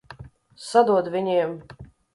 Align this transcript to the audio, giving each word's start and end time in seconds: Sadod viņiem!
Sadod 0.69 1.13
viņiem! 1.19 1.57